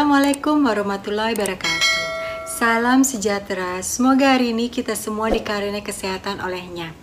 Assalamualaikum 0.00 0.64
warahmatullahi 0.64 1.36
wabarakatuh. 1.36 1.92
Salam 2.48 3.04
sejahtera. 3.04 3.84
Semoga 3.84 4.32
hari 4.32 4.56
ini 4.56 4.72
kita 4.72 4.96
semua 4.96 5.28
dikaruniai 5.28 5.84
kesehatan 5.84 6.40
olehnya. 6.40 6.96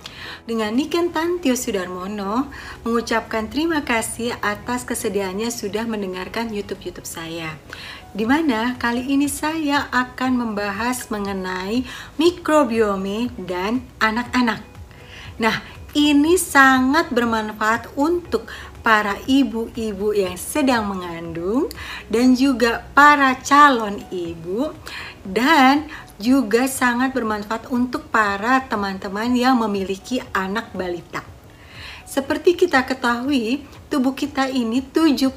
Dengan 0.50 0.74
Niken 0.74 1.14
Tantio 1.14 1.54
Sudarmono 1.54 2.50
mengucapkan 2.82 3.54
terima 3.54 3.86
kasih 3.86 4.34
atas 4.42 4.82
kesediaannya 4.82 5.54
sudah 5.54 5.86
mendengarkan 5.86 6.50
YouTube-YouTube 6.50 7.06
saya. 7.06 7.62
Di 8.18 8.26
mana 8.26 8.74
kali 8.82 9.06
ini 9.14 9.30
saya 9.30 9.94
akan 9.94 10.34
membahas 10.34 11.14
mengenai 11.14 11.86
mikrobiome 12.18 13.30
dan 13.38 13.86
anak-anak. 14.02 14.66
Nah, 15.38 15.62
ini 15.98 16.38
sangat 16.38 17.10
bermanfaat 17.10 17.90
untuk 17.98 18.46
para 18.86 19.18
ibu-ibu 19.26 20.14
yang 20.14 20.38
sedang 20.38 20.86
mengandung 20.86 21.74
dan 22.06 22.38
juga 22.38 22.86
para 22.94 23.34
calon 23.42 23.98
ibu 24.14 24.78
dan 25.26 25.90
juga 26.22 26.70
sangat 26.70 27.18
bermanfaat 27.18 27.74
untuk 27.74 28.06
para 28.14 28.62
teman-teman 28.70 29.34
yang 29.34 29.58
memiliki 29.58 30.22
anak 30.38 30.70
balita. 30.78 31.26
Seperti 32.06 32.54
kita 32.54 32.86
ketahui, 32.86 33.66
tubuh 33.90 34.14
kita 34.14 34.48
ini 34.54 34.80
70% 34.80 35.34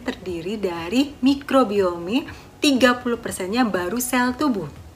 terdiri 0.00 0.56
dari 0.56 1.12
mikrobiome, 1.20 2.24
30%-nya 2.62 3.66
baru 3.66 4.00
sel 4.00 4.32
tubuh. 4.34 4.87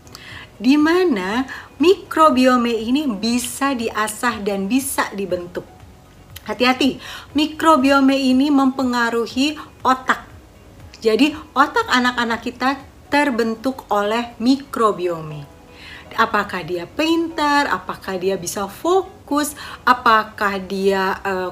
Di 0.62 0.78
mana 0.78 1.42
mikrobiome 1.82 2.70
ini 2.70 3.10
bisa 3.10 3.74
diasah 3.74 4.38
dan 4.46 4.70
bisa 4.70 5.10
dibentuk. 5.10 5.66
Hati-hati, 6.46 7.02
mikrobiome 7.34 8.14
ini 8.14 8.46
mempengaruhi 8.46 9.58
otak. 9.82 10.22
Jadi, 11.02 11.34
otak 11.50 11.90
anak-anak 11.90 12.40
kita 12.46 12.78
terbentuk 13.10 13.90
oleh 13.90 14.38
mikrobiome. 14.38 15.50
Apakah 16.14 16.62
dia 16.62 16.86
pintar, 16.86 17.66
apakah 17.66 18.14
dia 18.14 18.38
bisa 18.38 18.70
fokus, 18.70 19.58
apakah 19.82 20.62
dia 20.62 21.18
uh, 21.26 21.50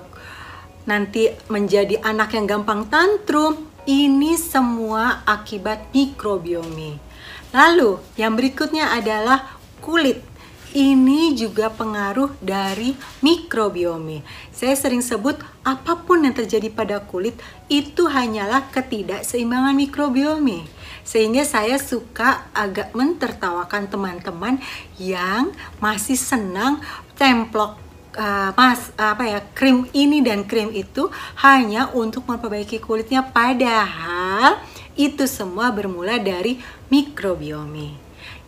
nanti 0.87 1.35
menjadi 1.51 1.99
anak 2.07 2.39
yang 2.39 2.47
gampang 2.47 2.87
tantrum, 2.87 3.67
ini 3.91 4.39
semua 4.39 5.27
akibat 5.27 5.91
mikrobiome. 5.91 7.10
Lalu, 7.51 7.99
yang 8.15 8.39
berikutnya 8.39 8.95
adalah 8.95 9.59
kulit 9.83 10.23
ini 10.71 11.35
juga 11.35 11.67
pengaruh 11.67 12.31
dari 12.39 12.95
mikrobiome. 13.27 14.23
Saya 14.55 14.79
sering 14.79 15.03
sebut 15.03 15.35
apa 15.67 15.99
pun 15.99 16.23
yang 16.23 16.35
terjadi 16.35 16.71
pada 16.71 17.03
kulit 17.03 17.35
itu 17.67 18.07
hanyalah 18.07 18.71
ketidakseimbangan 18.71 19.75
mikrobiome. 19.75 20.63
Sehingga 21.03 21.43
saya 21.43 21.75
suka 21.83 22.47
agak 22.55 22.95
mentertawakan 22.95 23.91
teman-teman 23.91 24.63
yang 24.95 25.51
masih 25.83 26.15
senang 26.15 26.79
templok 27.19 27.75
uh, 28.15 28.51
mas 28.55 28.95
apa 28.95 29.27
ya 29.27 29.41
krim 29.55 29.91
ini 29.91 30.23
dan 30.23 30.47
krim 30.47 30.71
itu 30.71 31.11
hanya 31.43 31.91
untuk 31.95 32.27
memperbaiki 32.31 32.79
kulitnya 32.79 33.27
padahal 33.27 34.59
itu 35.01 35.25
semua 35.25 35.73
bermula 35.73 36.21
dari 36.21 36.61
mikrobiome. 36.93 37.97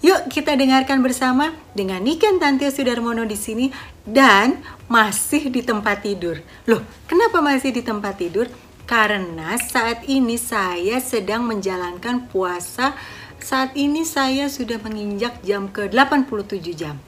Yuk 0.03 0.29
kita 0.29 0.59
dengarkan 0.59 0.99
bersama 0.99 1.55
dengan 1.79 2.03
Niken 2.03 2.43
Tantio 2.43 2.69
Sudarmono 2.69 3.23
di 3.23 3.39
sini 3.39 3.71
dan 4.03 4.59
masih 4.91 5.47
di 5.49 5.63
tempat 5.63 6.03
tidur. 6.03 6.43
Loh, 6.67 6.83
kenapa 7.07 7.39
masih 7.39 7.71
di 7.71 7.87
tempat 7.87 8.19
tidur? 8.19 8.51
Karena 8.83 9.55
saat 9.57 10.03
ini 10.11 10.35
saya 10.37 10.99
sedang 10.99 11.47
menjalankan 11.47 12.27
puasa. 12.29 12.99
Saat 13.39 13.79
ini 13.79 14.03
saya 14.03 14.51
sudah 14.51 14.83
menginjak 14.83 15.39
jam 15.47 15.71
ke 15.71 15.87
87 15.87 16.59
jam. 16.75 16.99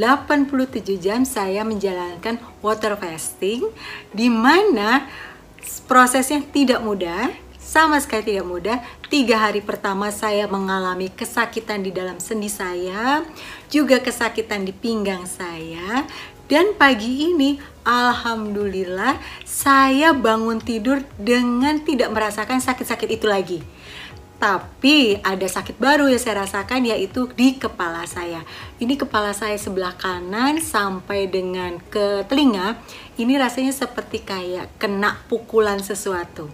87 0.00 0.96
jam 0.96 1.28
saya 1.28 1.60
menjalankan 1.60 2.40
water 2.64 2.96
fasting 2.96 3.68
di 4.16 4.32
mana 4.32 5.04
prosesnya 5.84 6.40
tidak 6.40 6.80
mudah 6.80 7.49
sama 7.70 8.02
sekali 8.02 8.34
tidak 8.34 8.50
mudah. 8.50 8.82
Tiga 9.06 9.38
hari 9.38 9.62
pertama 9.62 10.10
saya 10.10 10.50
mengalami 10.50 11.06
kesakitan 11.06 11.86
di 11.86 11.94
dalam 11.94 12.18
sendi 12.18 12.50
saya, 12.50 13.22
juga 13.70 14.02
kesakitan 14.02 14.66
di 14.66 14.74
pinggang 14.74 15.22
saya. 15.30 16.02
Dan 16.50 16.74
pagi 16.74 17.30
ini, 17.30 17.62
alhamdulillah, 17.86 19.22
saya 19.46 20.10
bangun 20.10 20.58
tidur 20.58 21.06
dengan 21.14 21.78
tidak 21.86 22.10
merasakan 22.10 22.58
sakit-sakit 22.58 23.06
itu 23.06 23.30
lagi. 23.30 23.62
Tapi 24.42 25.22
ada 25.22 25.46
sakit 25.46 25.78
baru 25.78 26.10
yang 26.10 26.18
saya 26.18 26.42
rasakan 26.42 26.90
yaitu 26.90 27.30
di 27.38 27.54
kepala 27.54 28.02
saya. 28.02 28.42
Ini 28.82 28.98
kepala 28.98 29.30
saya 29.30 29.54
sebelah 29.54 29.94
kanan 29.94 30.58
sampai 30.58 31.30
dengan 31.30 31.78
ke 31.86 32.26
telinga. 32.26 32.82
Ini 33.14 33.38
rasanya 33.38 33.70
seperti 33.70 34.26
kayak 34.26 34.74
kena 34.82 35.22
pukulan 35.30 35.78
sesuatu. 35.78 36.50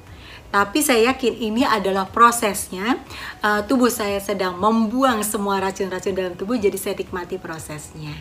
Tapi 0.50 0.78
saya 0.80 1.12
yakin 1.12 1.34
ini 1.36 1.62
adalah 1.66 2.06
prosesnya. 2.08 3.02
Uh, 3.42 3.60
tubuh 3.66 3.90
saya 3.90 4.16
sedang 4.22 4.56
membuang 4.56 5.20
semua 5.26 5.58
racun-racun 5.60 6.14
dalam 6.14 6.34
tubuh, 6.38 6.56
jadi 6.56 6.74
saya 6.78 6.94
nikmati 6.96 7.36
prosesnya. 7.36 8.14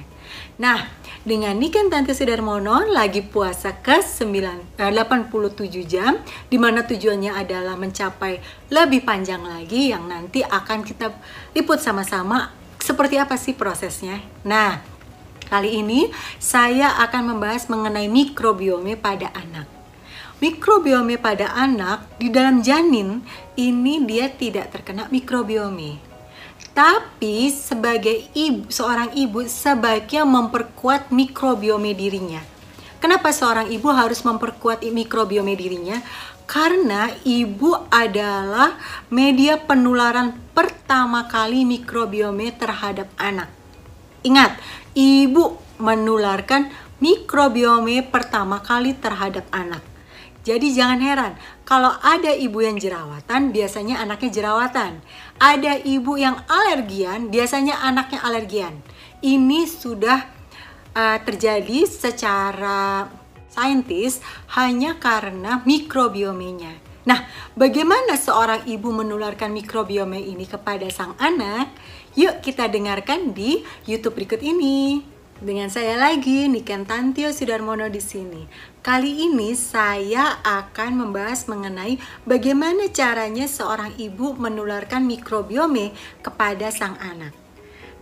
Nah, 0.58 0.90
dengan 1.22 1.56
Niken 1.56 1.88
Tante 1.88 2.18
Sudarmono 2.18 2.86
lagi 2.90 3.22
puasa 3.22 3.78
ke 3.78 4.02
9, 4.02 4.82
uh, 4.82 4.92
87 4.92 5.86
jam, 5.86 6.18
di 6.50 6.58
mana 6.58 6.84
tujuannya 6.84 7.32
adalah 7.36 7.78
mencapai 7.78 8.42
lebih 8.74 9.06
panjang 9.06 9.46
lagi 9.46 9.94
yang 9.94 10.10
nanti 10.10 10.42
akan 10.42 10.82
kita 10.82 11.14
liput 11.54 11.78
sama-sama 11.78 12.52
seperti 12.82 13.18
apa 13.18 13.38
sih 13.38 13.58
prosesnya. 13.58 14.22
Nah, 14.46 14.82
kali 15.50 15.82
ini 15.82 16.10
saya 16.38 16.98
akan 17.06 17.38
membahas 17.38 17.70
mengenai 17.70 18.10
mikrobiome 18.10 18.98
pada 18.98 19.34
anak 19.34 19.75
mikrobiome 20.44 21.16
pada 21.16 21.56
anak 21.56 22.20
di 22.20 22.28
dalam 22.28 22.60
janin 22.60 23.24
ini 23.56 24.04
dia 24.04 24.28
tidak 24.28 24.76
terkena 24.76 25.08
mikrobiome. 25.08 26.00
Tapi 26.76 27.48
sebagai 27.56 28.28
ibu, 28.36 28.68
seorang 28.68 29.16
ibu 29.16 29.48
sebaiknya 29.48 30.28
memperkuat 30.28 31.08
mikrobiome 31.08 31.96
dirinya. 31.96 32.44
Kenapa 33.00 33.32
seorang 33.32 33.72
ibu 33.72 33.88
harus 33.96 34.20
memperkuat 34.28 34.84
mikrobiome 34.84 35.56
dirinya? 35.56 36.04
Karena 36.44 37.08
ibu 37.24 37.72
adalah 37.88 38.76
media 39.08 39.56
penularan 39.56 40.36
pertama 40.52 41.32
kali 41.32 41.64
mikrobiome 41.64 42.52
terhadap 42.54 43.08
anak. 43.16 43.48
Ingat, 44.28 44.60
ibu 44.98 45.56
menularkan 45.80 46.70
mikrobiome 47.00 48.04
pertama 48.04 48.60
kali 48.60 48.98
terhadap 49.00 49.48
anak. 49.56 49.95
Jadi 50.46 50.78
jangan 50.78 51.02
heran, 51.02 51.34
kalau 51.66 51.90
ada 52.06 52.30
ibu 52.30 52.62
yang 52.62 52.78
jerawatan, 52.78 53.50
biasanya 53.50 53.98
anaknya 54.06 54.30
jerawatan. 54.30 55.02
Ada 55.42 55.82
ibu 55.82 56.22
yang 56.22 56.38
alergian, 56.46 57.34
biasanya 57.34 57.82
anaknya 57.82 58.22
alergian. 58.22 58.78
Ini 59.26 59.66
sudah 59.66 60.22
uh, 60.94 61.18
terjadi 61.26 61.90
secara 61.90 63.10
saintis 63.50 64.22
hanya 64.54 65.02
karena 65.02 65.66
mikrobiomenya. 65.66 66.78
Nah, 67.10 67.26
bagaimana 67.58 68.14
seorang 68.14 68.70
ibu 68.70 68.94
menularkan 68.94 69.50
mikrobiome 69.50 70.22
ini 70.22 70.46
kepada 70.46 70.86
sang 70.94 71.18
anak? 71.18 71.74
Yuk 72.14 72.46
kita 72.46 72.70
dengarkan 72.70 73.34
di 73.34 73.66
YouTube 73.90 74.22
berikut 74.22 74.46
ini. 74.46 75.15
Dengan 75.36 75.68
saya 75.68 76.00
lagi, 76.00 76.48
Niken 76.48 76.88
Tantio 76.88 77.28
Sudarmono 77.36 77.92
di 77.92 78.00
sini. 78.00 78.48
Kali 78.80 79.28
ini 79.28 79.52
saya 79.52 80.40
akan 80.40 81.04
membahas 81.04 81.52
mengenai 81.52 82.00
bagaimana 82.24 82.88
caranya 82.88 83.44
seorang 83.44 83.92
ibu 84.00 84.32
menularkan 84.40 85.04
mikrobiome 85.04 85.92
kepada 86.24 86.72
sang 86.72 86.96
anak. 87.04 87.36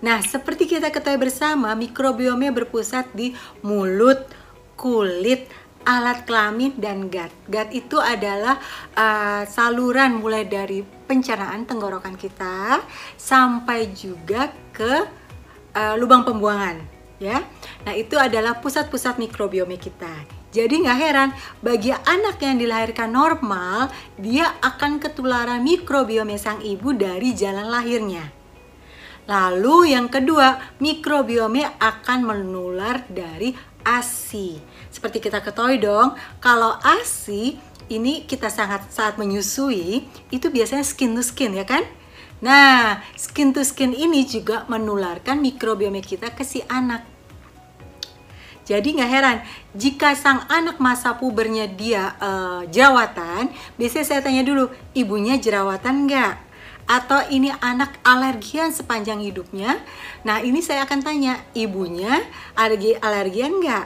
Nah, 0.06 0.22
seperti 0.22 0.78
kita 0.78 0.94
ketahui 0.94 1.26
bersama, 1.26 1.74
mikrobiome 1.74 2.54
berpusat 2.54 3.10
di 3.18 3.34
mulut, 3.66 4.30
kulit, 4.78 5.50
alat 5.90 6.30
kelamin 6.30 6.78
dan 6.78 7.10
gut. 7.10 7.34
Gut 7.50 7.70
itu 7.74 7.98
adalah 7.98 8.62
uh, 8.94 9.42
saluran 9.50 10.22
mulai 10.22 10.46
dari 10.46 10.86
pencernaan 10.86 11.66
tenggorokan 11.66 12.14
kita 12.14 12.78
sampai 13.18 13.90
juga 13.90 14.54
ke 14.70 15.02
uh, 15.74 15.98
lubang 15.98 16.22
pembuangan 16.22 16.93
ya. 17.24 17.40
Nah, 17.88 17.94
itu 17.96 18.20
adalah 18.20 18.60
pusat-pusat 18.60 19.18
mikrobiome 19.18 19.80
kita. 19.80 20.44
Jadi 20.54 20.86
nggak 20.86 21.00
heran, 21.02 21.30
bagi 21.66 21.90
anak 21.90 22.38
yang 22.44 22.62
dilahirkan 22.62 23.10
normal, 23.10 23.90
dia 24.22 24.54
akan 24.62 25.02
ketularan 25.02 25.66
mikrobiome 25.66 26.38
sang 26.38 26.62
ibu 26.62 26.94
dari 26.94 27.34
jalan 27.34 27.74
lahirnya. 27.74 28.30
Lalu 29.26 29.96
yang 29.98 30.12
kedua, 30.12 30.78
mikrobiome 30.78 31.66
akan 31.80 32.20
menular 32.22 33.08
dari 33.10 33.56
ASI. 33.82 34.60
Seperti 34.94 35.24
kita 35.24 35.42
ketahui 35.42 35.82
dong, 35.82 36.14
kalau 36.38 36.76
ASI 36.86 37.58
ini 37.90 38.24
kita 38.30 38.48
sangat 38.48 38.94
saat 38.94 39.20
menyusui 39.20 40.08
itu 40.32 40.48
biasanya 40.54 40.86
skin 40.86 41.18
to 41.18 41.24
skin 41.26 41.58
ya 41.58 41.66
kan? 41.68 41.84
Nah, 42.44 43.00
skin 43.16 43.56
to 43.56 43.64
skin 43.64 43.96
ini 43.96 44.28
juga 44.28 44.68
menularkan 44.68 45.40
mikrobiome 45.40 46.04
kita 46.04 46.36
ke 46.36 46.44
si 46.44 46.60
anak. 46.68 47.13
Jadi 48.64 48.96
nggak 48.96 49.12
heran 49.12 49.38
jika 49.76 50.16
sang 50.16 50.48
anak 50.48 50.80
masa 50.80 51.20
pubernya 51.20 51.68
dia 51.68 52.16
uh, 52.20 52.64
jerawatan, 52.72 53.52
biasanya 53.76 54.06
saya 54.08 54.22
tanya 54.24 54.44
dulu, 54.48 54.72
ibunya 54.96 55.36
jerawatan 55.36 56.08
nggak? 56.08 56.34
Atau 56.84 57.20
ini 57.32 57.52
anak 57.64 58.00
alergian 58.04 58.72
sepanjang 58.72 59.24
hidupnya? 59.24 59.80
Nah 60.24 60.40
ini 60.40 60.64
saya 60.64 60.88
akan 60.88 61.00
tanya, 61.04 61.40
ibunya 61.56 62.24
alergi 62.56 62.96
alergian 63.00 63.60
nggak? 63.60 63.86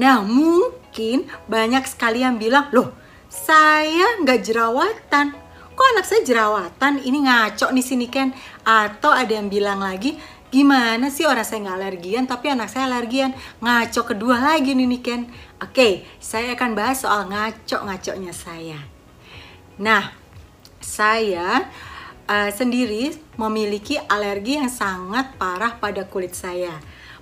Nah 0.00 0.20
mungkin 0.24 1.28
banyak 1.48 1.84
sekali 1.84 2.24
yang 2.24 2.40
bilang, 2.40 2.72
loh 2.72 2.92
saya 3.28 4.20
nggak 4.24 4.40
jerawatan. 4.44 5.36
Kok 5.76 5.88
anak 5.92 6.08
saya 6.08 6.24
jerawatan? 6.24 7.04
Ini 7.04 7.18
ngaco 7.28 7.68
nih 7.68 7.84
sini 7.84 8.08
Ken. 8.08 8.32
Atau 8.64 9.12
ada 9.12 9.28
yang 9.28 9.52
bilang 9.52 9.84
lagi, 9.84 10.16
Gimana 10.56 11.12
sih 11.12 11.28
orang 11.28 11.44
saya 11.44 11.68
nggak 11.68 11.76
alergian 11.84 12.24
tapi 12.24 12.48
anak 12.48 12.72
saya 12.72 12.88
alergian? 12.88 13.36
Ngaco 13.60 14.08
kedua 14.08 14.40
lagi 14.40 14.72
nih, 14.72 14.88
nih 14.88 15.02
Ken. 15.04 15.28
Oke, 15.60 16.00
saya 16.16 16.56
akan 16.56 16.72
bahas 16.72 17.04
soal 17.04 17.28
ngaco-ngaconya 17.28 18.32
saya. 18.32 18.80
Nah, 19.76 20.16
saya 20.80 21.60
uh, 22.24 22.48
sendiri 22.48 23.12
memiliki 23.36 24.00
alergi 24.08 24.56
yang 24.56 24.72
sangat 24.72 25.36
parah 25.36 25.76
pada 25.76 26.08
kulit 26.08 26.32
saya. 26.32 26.72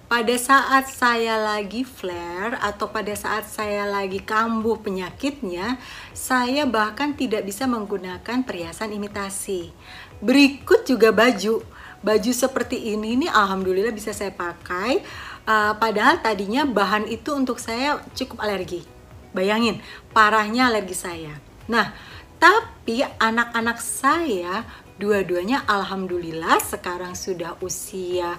Pada 0.07 0.39
saat 0.39 0.87
saya 0.87 1.35
lagi 1.35 1.83
flare 1.83 2.55
atau 2.63 2.87
pada 2.87 3.19
saat 3.19 3.51
saya 3.51 3.83
lagi 3.83 4.23
kambuh 4.23 4.79
penyakitnya, 4.79 5.83
saya 6.15 6.71
bahkan 6.71 7.19
tidak 7.19 7.43
bisa 7.43 7.67
menggunakan 7.67 8.47
perhiasan 8.47 8.95
imitasi. 8.95 9.75
Berikut 10.23 10.87
juga 10.87 11.11
baju 11.11 11.74
baju 12.05 12.33
seperti 12.37 12.93
ini 12.93 13.17
nih 13.25 13.33
alhamdulillah 13.33 13.97
bisa 13.97 14.13
saya 14.13 14.31
pakai. 14.31 15.01
Uh, 15.45 15.77
padahal 15.77 16.21
tadinya 16.21 16.69
bahan 16.69 17.09
itu 17.09 17.33
untuk 17.33 17.57
saya 17.57 18.05
cukup 18.13 18.45
alergi. 18.45 18.85
Bayangin 19.33 19.81
parahnya 20.13 20.69
alergi 20.69 20.95
saya. 20.95 21.33
Nah 21.67 21.97
tapi 22.37 23.01
anak-anak 23.01 23.81
saya 23.81 24.69
dua-duanya 25.01 25.65
alhamdulillah 25.65 26.61
sekarang 26.61 27.17
sudah 27.17 27.57
usia 27.65 28.37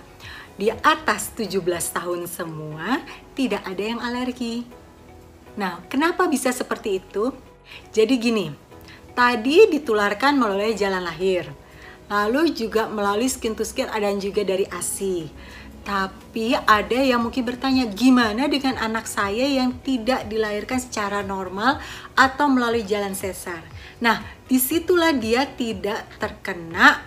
di 0.56 0.72
atas 0.72 1.36
17 1.36 1.60
tahun 1.92 2.30
semua 2.30 3.02
tidak 3.34 3.66
ada 3.66 3.84
yang 3.84 4.00
alergi. 4.00 4.64
Nah 5.58 5.82
kenapa 5.90 6.30
bisa 6.30 6.54
seperti 6.54 7.02
itu? 7.02 7.34
Jadi 7.90 8.14
gini 8.22 8.48
tadi 9.18 9.66
ditularkan 9.74 10.38
melalui 10.38 10.78
jalan 10.78 11.02
lahir 11.02 11.65
Lalu 12.06 12.54
juga 12.54 12.86
melalui 12.86 13.26
skin 13.26 13.58
to 13.58 13.66
skin 13.66 13.90
ada 13.90 14.10
juga 14.22 14.46
dari 14.46 14.70
ASI. 14.70 15.26
Tapi 15.86 16.58
ada 16.58 16.98
yang 16.98 17.22
mungkin 17.22 17.46
bertanya, 17.46 17.86
gimana 17.86 18.50
dengan 18.50 18.82
anak 18.82 19.06
saya 19.06 19.46
yang 19.46 19.78
tidak 19.86 20.26
dilahirkan 20.26 20.82
secara 20.82 21.22
normal 21.22 21.78
atau 22.18 22.50
melalui 22.50 22.82
jalan 22.82 23.14
sesar? 23.14 23.62
Nah, 24.02 24.26
di 24.50 24.58
situlah 24.58 25.14
dia 25.14 25.46
tidak 25.46 26.10
terkena 26.18 27.06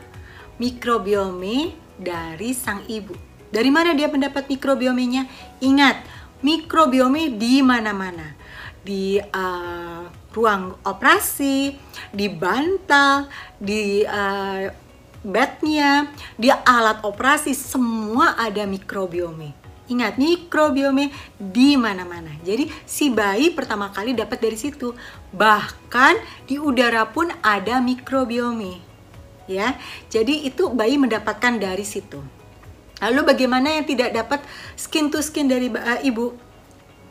mikrobiome 0.63 1.75
dari 1.99 2.55
sang 2.55 2.87
ibu. 2.87 3.19
Dari 3.51 3.67
mana 3.67 3.99
dia 3.99 4.07
mendapat 4.07 4.47
mikrobiomenya? 4.47 5.27
Ingat, 5.59 5.99
mikrobiome 6.47 7.35
di 7.35 7.59
mana-mana. 7.67 8.39
Di 8.87 9.19
uh, 9.19 10.07
ruang 10.31 10.79
operasi, 10.87 11.75
di 12.15 12.27
bantal, 12.31 13.27
di 13.59 14.07
uh, 14.07 14.88
bednya, 15.23 16.11
dia 16.39 16.61
alat 16.63 17.03
operasi, 17.03 17.55
semua 17.57 18.39
ada 18.39 18.65
mikrobiome. 18.65 19.55
Ingat, 19.89 20.21
mikrobiome 20.21 21.09
di 21.41 21.73
mana-mana. 21.81 22.29
Jadi 22.45 22.69
si 22.85 23.09
bayi 23.09 23.49
pertama 23.57 23.89
kali 23.89 24.13
dapat 24.13 24.37
dari 24.37 24.61
situ. 24.61 24.93
Bahkan 25.33 26.45
di 26.45 26.61
udara 26.61 27.09
pun 27.09 27.33
ada 27.41 27.81
mikrobiome. 27.81 28.85
Ya. 29.49 29.81
Jadi 30.13 30.45
itu 30.45 30.69
bayi 30.69 31.01
mendapatkan 31.01 31.57
dari 31.57 31.89
situ. 31.89 32.21
Lalu 33.01 33.33
bagaimana 33.33 33.81
yang 33.81 33.89
tidak 33.89 34.13
dapat 34.13 34.45
skin 34.77 35.09
to 35.09 35.25
skin 35.25 35.49
dari 35.49 35.73
uh, 35.73 36.05
ibu? 36.05 36.37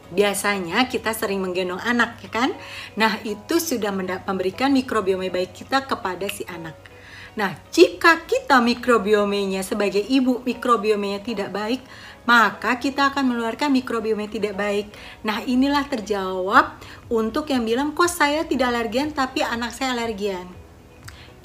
Biasanya 0.07 0.87
kita 0.87 1.11
sering 1.11 1.43
menggendong 1.43 1.83
anak, 1.83 2.23
ya 2.23 2.31
kan? 2.31 2.55
Nah, 2.95 3.19
itu 3.27 3.59
sudah 3.59 3.91
memberikan 3.91 4.71
mikrobiome 4.71 5.27
baik 5.27 5.51
kita 5.51 5.83
kepada 5.83 6.29
si 6.31 6.47
anak. 6.47 6.86
Nah, 7.37 7.53
jika 7.69 8.25
kita 8.25 8.57
mikrobiomenya 8.57 9.61
sebagai 9.61 10.01
ibu 10.01 10.41
mikrobiomenya 10.41 11.21
tidak 11.21 11.53
baik, 11.53 11.85
maka 12.25 12.81
kita 12.81 13.13
akan 13.13 13.29
mengeluarkan 13.29 13.69
mikrobiome 13.69 14.25
tidak 14.25 14.57
baik. 14.57 14.89
Nah, 15.21 15.45
inilah 15.45 15.85
terjawab 15.85 16.81
untuk 17.13 17.53
yang 17.53 17.61
bilang 17.61 17.93
kok 17.93 18.09
saya 18.09 18.41
tidak 18.41 18.73
alergian 18.73 19.13
tapi 19.13 19.45
anak 19.45 19.69
saya 19.69 19.93
alergian. 19.93 20.49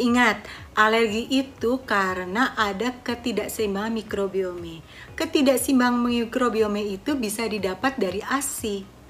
Ingat, 0.01 0.41
alergi 0.73 1.29
itu 1.29 1.85
karena 1.85 2.57
ada 2.57 2.97
ketidakseimbangan 3.05 3.93
mikrobiome. 3.93 4.81
Ketidakseimbangan 5.13 6.09
mikrobiome 6.09 6.89
itu 6.89 7.13
bisa 7.21 7.45
didapat 7.45 8.01
dari 8.01 8.25
ASI 8.25 9.02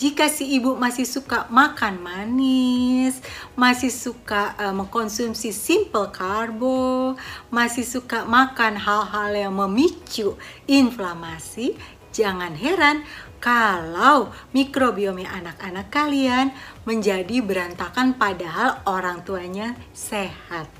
jika 0.00 0.32
si 0.32 0.56
ibu 0.56 0.80
masih 0.80 1.04
suka 1.04 1.44
makan 1.52 2.00
manis, 2.00 3.20
masih 3.52 3.92
suka 3.92 4.56
uh, 4.56 4.72
mengkonsumsi 4.72 5.52
simple 5.52 6.08
karbo, 6.08 7.20
masih 7.52 7.84
suka 7.84 8.24
makan 8.24 8.80
hal-hal 8.80 9.28
yang 9.36 9.52
memicu 9.52 10.40
inflamasi, 10.64 11.76
jangan 12.16 12.56
heran 12.56 13.04
kalau 13.44 14.32
mikrobiome 14.56 15.28
anak-anak 15.28 15.92
kalian 15.92 16.48
menjadi 16.88 17.44
berantakan 17.44 18.16
padahal 18.16 18.80
orang 18.88 19.20
tuanya 19.20 19.76
sehat. 19.92 20.79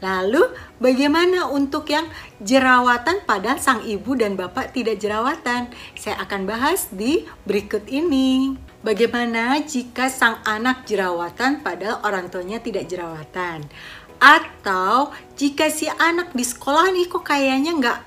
Lalu 0.00 0.40
bagaimana 0.80 1.52
untuk 1.52 1.92
yang 1.92 2.08
jerawatan 2.40 3.24
pada 3.28 3.60
sang 3.60 3.84
ibu 3.84 4.16
dan 4.16 4.32
bapak 4.34 4.72
tidak 4.72 4.96
jerawatan? 4.96 5.68
Saya 5.92 6.16
akan 6.24 6.48
bahas 6.48 6.88
di 6.88 7.28
berikut 7.44 7.84
ini. 7.86 8.56
Bagaimana 8.80 9.60
jika 9.60 10.08
sang 10.08 10.40
anak 10.48 10.88
jerawatan 10.88 11.60
padahal 11.60 12.00
orang 12.00 12.32
tuanya 12.32 12.64
tidak 12.64 12.88
jerawatan? 12.88 13.68
Atau 14.16 15.12
jika 15.36 15.68
si 15.68 15.84
anak 15.84 16.32
di 16.32 16.44
sekolah 16.44 16.88
nih 16.88 17.08
kok 17.08 17.24
kayaknya 17.24 17.72
nggak 17.76 17.98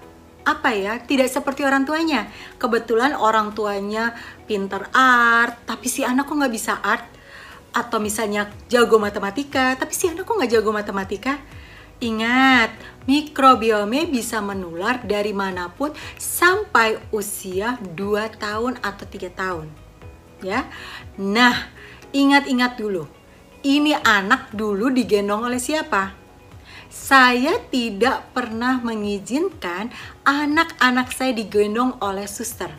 apa 0.44 0.76
ya 0.76 1.00
tidak 1.00 1.32
seperti 1.32 1.64
orang 1.64 1.88
tuanya 1.88 2.28
kebetulan 2.60 3.16
orang 3.16 3.56
tuanya 3.56 4.12
pinter 4.44 4.92
art 4.92 5.64
tapi 5.64 5.88
si 5.88 6.04
anak 6.04 6.28
kok 6.28 6.36
nggak 6.36 6.52
bisa 6.52 6.84
art 6.84 7.08
atau 7.72 7.98
misalnya 8.04 8.52
jago 8.68 9.00
matematika 9.00 9.74
tapi 9.80 9.96
si 9.96 10.12
anak 10.12 10.28
kok 10.28 10.36
nggak 10.36 10.52
jago 10.52 10.76
matematika 10.76 11.40
Ingat, 12.02 12.74
mikrobiome 13.06 14.08
bisa 14.10 14.40
menular 14.40 15.04
dari 15.04 15.36
mana 15.36 15.70
pun 15.70 15.92
sampai 16.18 16.98
usia 17.14 17.78
2 17.82 17.98
tahun 18.40 18.80
atau 18.82 19.06
3 19.06 19.30
tahun. 19.34 19.68
Ya. 20.44 20.68
Nah, 21.20 21.72
ingat-ingat 22.12 22.80
dulu. 22.80 23.08
Ini 23.64 24.04
anak 24.04 24.52
dulu 24.52 24.92
digendong 24.92 25.48
oleh 25.48 25.62
siapa? 25.62 26.12
Saya 26.92 27.58
tidak 27.72 28.36
pernah 28.36 28.78
mengizinkan 28.84 29.90
anak-anak 30.28 31.10
saya 31.16 31.32
digendong 31.32 31.98
oleh 32.04 32.28
suster 32.28 32.70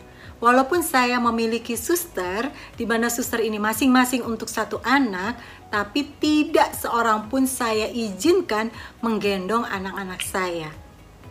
Walaupun 0.45 0.85
saya 0.85 1.17
memiliki 1.17 1.73
suster, 1.73 2.53
di 2.77 2.85
mana 2.85 3.09
suster 3.09 3.41
ini 3.41 3.57
masing-masing 3.57 4.21
untuk 4.21 4.45
satu 4.45 4.77
anak, 4.85 5.41
tapi 5.73 6.05
tidak 6.21 6.77
seorang 6.77 7.33
pun 7.33 7.49
saya 7.49 7.89
izinkan 7.89 8.69
menggendong 9.01 9.65
anak-anak 9.65 10.21
saya. 10.21 10.69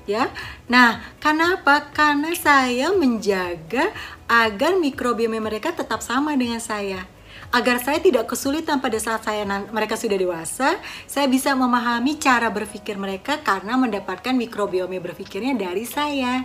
Ya, 0.03 0.35
nah, 0.67 0.99
kenapa? 1.23 1.95
Karena 1.95 2.35
saya 2.35 2.91
menjaga 2.91 3.95
agar 4.27 4.83
mikrobiome 4.83 5.39
mereka 5.39 5.71
tetap 5.71 6.03
sama 6.03 6.35
dengan 6.35 6.59
saya 6.59 7.14
agar 7.55 7.79
saya 7.79 8.03
tidak 8.03 8.27
kesulitan 8.27 8.83
pada 8.83 8.99
saat 8.99 9.23
saya 9.23 9.47
mereka 9.71 9.95
sudah 9.95 10.19
dewasa, 10.19 10.75
saya 11.07 11.31
bisa 11.31 11.55
memahami 11.55 12.19
cara 12.19 12.51
berpikir 12.51 12.99
mereka 12.99 13.39
karena 13.47 13.79
mendapatkan 13.79 14.35
mikrobiome 14.35 14.99
berpikirnya 14.99 15.55
dari 15.55 15.87
saya. 15.87 16.43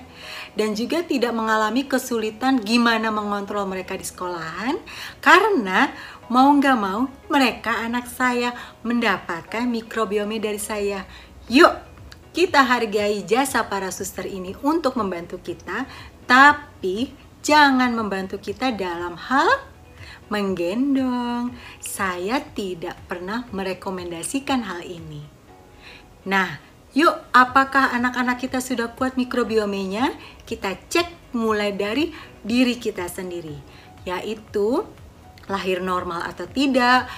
Dan 0.54 0.78
juga 0.78 1.01
tidak 1.01 1.34
mengalami 1.34 1.89
kesulitan 1.89 2.62
gimana 2.62 3.10
mengontrol 3.10 3.66
mereka 3.66 3.98
di 3.98 4.06
sekolahan 4.06 4.78
karena 5.18 5.89
mau 6.30 6.54
nggak 6.54 6.78
mau 6.78 7.10
mereka 7.25 7.82
anak 7.82 8.06
saya 8.06 8.54
mendapatkan 8.86 9.66
mikrobiome 9.66 10.38
dari 10.38 10.62
saya. 10.62 11.10
Yuk, 11.50 11.74
kita 12.38 12.62
hargai 12.62 13.25
jasa 13.25 13.66
para 13.66 13.89
suster 13.89 14.30
ini 14.30 14.54
untuk 14.62 14.94
membantu 14.94 15.42
kita, 15.42 15.89
tapi 16.30 17.10
jangan 17.42 17.98
membantu 17.98 18.38
kita 18.38 18.70
dalam 18.78 19.18
hal 19.18 19.79
menggendong. 20.30 21.54
Saya 21.82 22.42
tidak 22.42 22.98
pernah 23.06 23.46
merekomendasikan 23.52 24.66
hal 24.66 24.82
ini. 24.86 25.26
Nah, 26.26 26.62
yuk 26.94 27.14
apakah 27.34 27.94
anak-anak 27.94 28.42
kita 28.42 28.62
sudah 28.64 28.94
kuat 28.94 29.18
mikrobiomenya? 29.18 30.14
Kita 30.46 30.74
cek 30.78 31.34
mulai 31.38 31.76
dari 31.76 32.10
diri 32.42 32.80
kita 32.80 33.06
sendiri, 33.06 33.58
yaitu 34.08 34.86
lahir 35.50 35.82
normal 35.82 36.26
atau 36.26 36.46
tidak, 36.46 37.10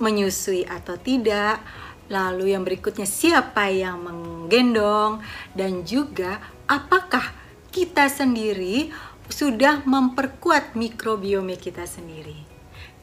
menyusui 0.00 0.64
atau 0.64 0.96
tidak, 0.96 1.60
Lalu 2.06 2.54
yang 2.54 2.62
berikutnya 2.62 3.06
siapa 3.06 3.66
yang 3.66 3.98
menggendong 4.06 5.18
dan 5.58 5.82
juga 5.82 6.38
apakah 6.70 7.34
kita 7.74 8.06
sendiri 8.06 8.94
sudah 9.28 9.82
memperkuat 9.84 10.78
mikrobiome 10.78 11.58
kita 11.58 11.84
sendiri. 11.84 12.46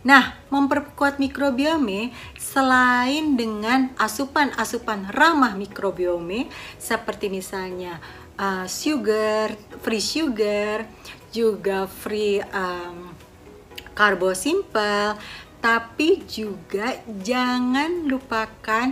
Nah, 0.04 0.36
memperkuat 0.52 1.16
mikrobiome 1.16 2.12
selain 2.36 3.40
dengan 3.40 3.96
asupan-asupan 3.96 5.16
ramah 5.16 5.56
mikrobiome 5.56 6.52
seperti 6.76 7.32
misalnya 7.32 8.04
uh, 8.36 8.68
sugar, 8.68 9.56
free 9.80 10.04
sugar, 10.04 10.84
juga 11.32 11.88
free 11.88 12.44
um, 12.52 13.16
karbo 13.96 14.36
simple, 14.36 15.16
tapi 15.64 16.28
juga 16.28 17.00
jangan 17.08 18.04
lupakan 18.04 18.92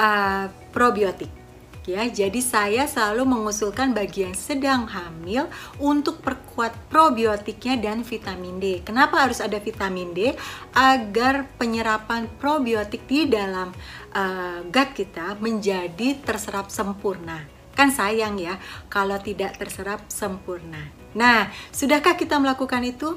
uh, 0.00 0.48
probiotik 0.72 1.45
ya. 1.86 2.04
Jadi 2.04 2.42
saya 2.42 2.84
selalu 2.84 3.24
mengusulkan 3.24 3.94
bagi 3.94 4.26
yang 4.26 4.36
sedang 4.36 4.84
hamil 4.90 5.48
untuk 5.80 6.20
perkuat 6.20 6.74
probiotiknya 6.90 7.78
dan 7.80 8.02
vitamin 8.02 8.58
D. 8.58 8.82
Kenapa 8.82 9.24
harus 9.24 9.38
ada 9.38 9.56
vitamin 9.56 10.12
D? 10.12 10.34
Agar 10.74 11.46
penyerapan 11.56 12.28
probiotik 12.36 13.06
di 13.08 13.30
dalam 13.30 13.70
uh, 14.12 14.60
gut 14.68 14.90
kita 14.92 15.38
menjadi 15.38 16.20
terserap 16.20 16.68
sempurna. 16.68 17.46
Kan 17.72 17.94
sayang 17.94 18.36
ya 18.36 18.58
kalau 18.90 19.16
tidak 19.22 19.56
terserap 19.56 20.04
sempurna. 20.10 20.92
Nah, 21.16 21.48
sudahkah 21.72 22.12
kita 22.12 22.36
melakukan 22.36 22.84
itu? 22.84 23.16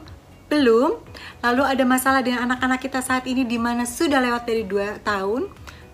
Belum? 0.49 0.97
Lalu 1.45 1.63
ada 1.63 1.83
masalah 1.85 2.25
dengan 2.25 2.49
anak-anak 2.49 2.79
kita 2.81 3.03
saat 3.03 3.27
ini 3.29 3.45
di 3.45 3.59
mana 3.61 3.85
sudah 3.85 4.17
lewat 4.17 4.43
dari 4.49 4.63
2 4.65 5.03
tahun? 5.05 5.45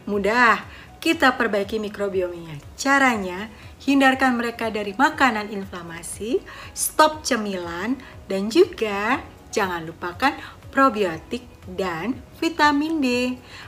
Mudah, 0.05 0.61
kita 1.05 1.37
perbaiki 1.37 1.77
mikrobiomnya. 1.77 2.57
Caranya, 2.73 3.53
hindarkan 3.85 4.41
mereka 4.41 4.73
dari 4.73 4.97
makanan 4.97 5.53
inflamasi, 5.53 6.41
stop 6.73 7.21
cemilan, 7.21 7.93
dan 8.25 8.49
juga 8.49 9.21
jangan 9.53 9.85
lupakan 9.85 10.33
probiotik 10.73 11.45
dan 11.69 12.17
vitamin 12.41 12.97
D. 12.97 13.07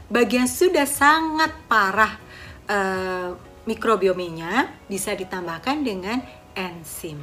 Bagi 0.10 0.42
yang 0.42 0.50
sudah 0.50 0.90
sangat 0.90 1.54
parah 1.70 2.18
uh, 2.66 3.38
mikrobiomenya, 3.70 4.74
bisa 4.90 5.14
ditambahkan 5.14 5.86
dengan 5.86 6.18
enzim. 6.58 7.22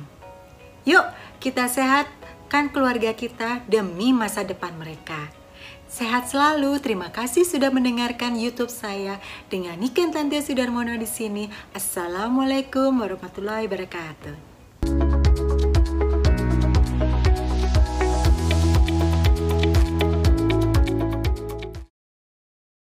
Yuk, 0.87 1.02
kita 1.42 1.66
sehat 1.66 2.06
menyelamatkan 2.54 2.71
keluarga 2.71 3.11
kita 3.18 3.66
demi 3.66 4.14
masa 4.14 4.47
depan 4.47 4.71
mereka. 4.78 5.26
Sehat 5.90 6.26
selalu. 6.26 6.83
Terima 6.83 7.12
kasih 7.14 7.47
sudah 7.47 7.71
mendengarkan 7.71 8.35
YouTube 8.35 8.71
saya 8.71 9.23
dengan 9.47 9.78
Niken 9.78 10.11
Tantia 10.11 10.42
Sudarmono 10.42 10.99
di 10.99 11.06
sini. 11.06 11.47
Assalamualaikum 11.71 12.99
warahmatullahi 12.99 13.71
wabarakatuh. 13.71 14.54